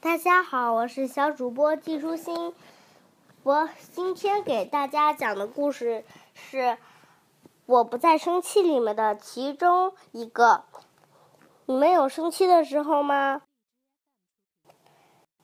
[0.00, 2.54] 大家好，我是小主播季舒心。
[3.42, 6.58] 我今天给大家讲的故事是
[7.66, 10.62] 《我不再生气》里面的其中一个。
[11.66, 13.42] 你们有生气的时候吗？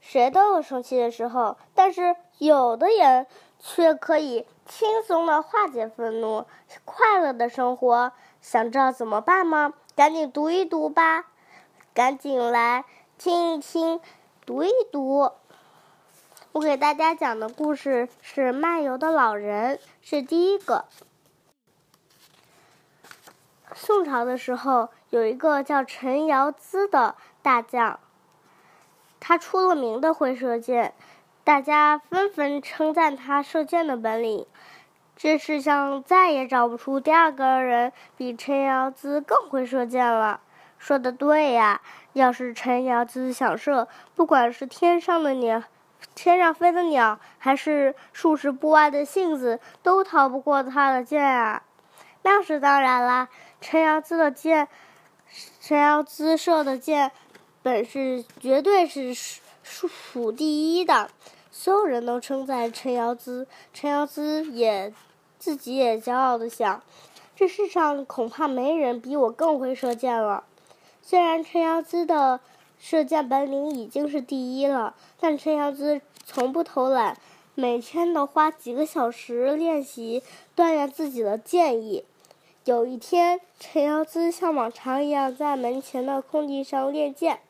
[0.00, 3.28] 谁都有生气的时候，但是有的人
[3.60, 6.44] 却可以轻松的化解愤怒，
[6.84, 8.10] 快乐的生活。
[8.40, 9.74] 想知道怎么办吗？
[9.94, 11.26] 赶紧读一读吧，
[11.94, 12.84] 赶紧来
[13.16, 14.00] 听一听。
[14.46, 15.32] 读一读，
[16.52, 20.86] 我给大家讲的故事是《漫游的老人》，是第一个。
[23.74, 28.00] 宋朝的时候，有一个叫陈尧咨的大将，
[29.20, 30.94] 他出了名的会射箭，
[31.44, 34.46] 大家纷纷称赞他射箭的本领。
[35.16, 40.40] 这世上再也找不出第二个人比陈尧咨更会射箭了。
[40.80, 41.80] 说的对呀。
[42.14, 45.62] 要是陈尧咨想射，不管是天上的鸟，
[46.16, 51.62] 天上飞的鸟，还是数十步外的杏子，都逃不过他的箭啊！
[52.22, 53.28] 那是当然啦，
[53.60, 54.66] 陈尧咨的箭，
[55.60, 57.12] 陈尧咨射的箭，
[57.62, 59.14] 本事绝对是
[59.62, 61.08] 数数第一的。
[61.52, 64.92] 所有人都称赞陈尧咨，陈尧咨也
[65.38, 66.82] 自己也骄傲的想：
[67.36, 70.42] 这世上恐怕没人比我更会射箭了。
[71.10, 72.38] 虽然陈尧咨的
[72.78, 77.18] 射箭本领已经是第一了，但陈尧咨从不偷懒，
[77.56, 80.22] 每天都花几个小时练习
[80.54, 82.04] 锻炼自己的箭艺。
[82.64, 87.40] 有一天，陈尧咨像往常一样在门前的空地上练箭，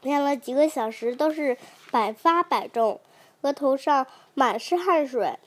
[0.00, 1.58] 练了几个小时都是
[1.90, 2.98] 百发百中，
[3.42, 5.38] 额头上满是汗水。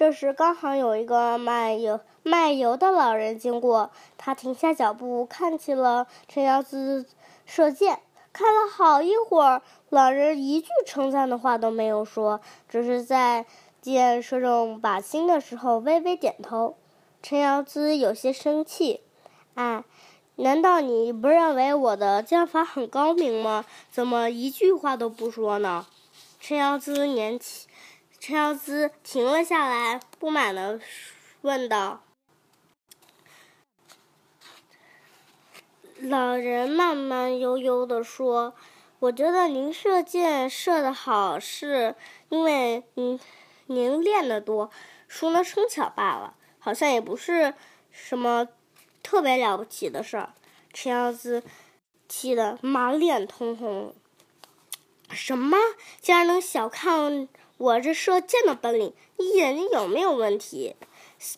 [0.00, 7.04] 这时，刚好有一个卖油卖油的老人经过，他停下脚步，看起了陈尧咨
[7.44, 8.00] 射箭，
[8.32, 9.60] 看了好一会儿。
[9.90, 13.44] 老人一句称赞的话都没有说，只是在
[13.82, 16.78] 箭射中靶心的时候微微点头。
[17.22, 19.02] 陈尧咨有些生气
[19.52, 19.84] ：“哎，
[20.36, 23.66] 难道你不认为我的箭法很高明吗？
[23.90, 25.84] 怎么一句话都不说呢？”
[26.40, 27.68] 陈尧咨年轻。
[28.20, 30.78] 陈尧咨停了下来，不满的
[31.40, 32.02] 问道
[35.96, 38.54] ：“老人慢慢悠悠的说，
[38.98, 41.94] 我觉得您射箭射的好，是
[42.28, 43.18] 因为您
[43.64, 44.70] 您练的多，
[45.08, 47.54] 熟能生巧罢了，好像也不是
[47.90, 48.46] 什么
[49.02, 50.34] 特别了不起的事儿。”
[50.74, 51.42] 陈尧咨
[52.06, 53.94] 气得满脸通红
[55.10, 55.56] ：“什么？
[56.00, 57.28] 竟然能小看？”
[57.58, 60.76] 我这射箭的本领，你眼睛有没有问题？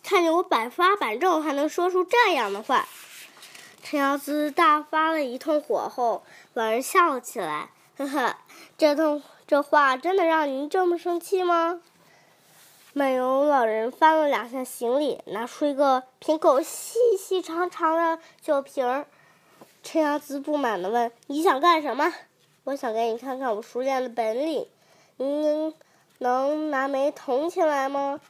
[0.05, 2.87] 看见我百发百中，还能说出这样的话？
[3.83, 6.23] 陈瑶咨大发了一通火后，
[6.55, 8.37] 老人笑了起来，呵呵，
[8.79, 11.81] 这通这话真的让您这么生气吗？
[12.93, 19.05] 美游老人翻了两下行李，拿出一个瓶口细细长长的酒瓶。
[19.83, 22.15] 陈瑶咨不满地问：“你想干什么
[22.65, 24.67] ？”“我想给你看看我熟练的本领。
[25.19, 25.75] ”“您。”
[26.19, 28.21] 能拿枚铜钱来吗？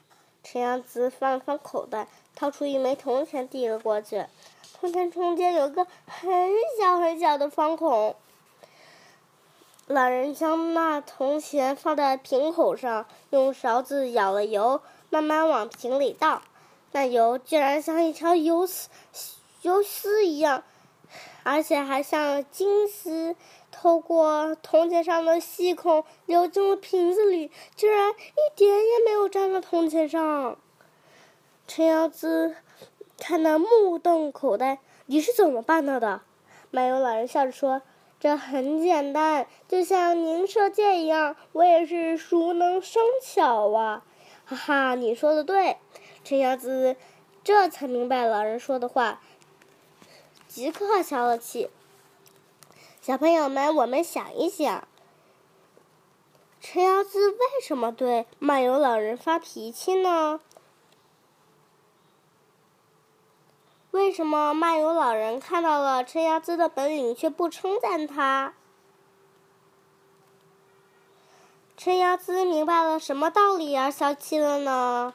[0.42, 4.24] 陈阳子翻了翻口袋，掏出一枚铜钱递了过去。
[4.80, 6.30] 铜钱中间有个很
[6.80, 8.16] 小很小的方孔。
[9.88, 16.40] 老人将那铜钱放在瓶口上，用勺子舀了油，慢慢往瓶里倒。
[16.92, 18.88] 那油居然像一条油丝，
[19.60, 20.62] 油丝一样。
[21.42, 23.36] 而且还像金丝
[23.82, 30.56] 透过铜钱上的细孔流进了瓶子里，居然一点也没有沾到铜钱上。
[31.66, 32.54] 陈尧咨
[33.18, 36.20] 看得目瞪口呆：“你是怎么办到的？”
[36.70, 37.82] 漫游老人笑着说
[38.20, 44.04] ：“这很简单，就像您射箭一样，我也是熟能生巧啊！”
[44.46, 45.78] 哈哈，你说的对。
[46.22, 46.94] 陈尧咨
[47.42, 49.20] 这才明白老人说的话。
[50.46, 51.68] 即刻消了气。
[53.02, 54.86] 小朋友们，我们想一想，
[56.60, 60.38] 陈尧咨为什么对漫游老人发脾气呢？
[63.90, 68.54] 为什么漫游老人看到了陈尧咨的本领却不称赞他？
[71.76, 75.12] 陈尧咨明白了什么道理而消气了呢？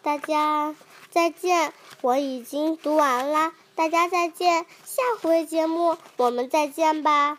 [0.00, 0.74] 大家。
[1.10, 7.38] 再见，我已经读完了，大家再见，下回节目我们再见吧。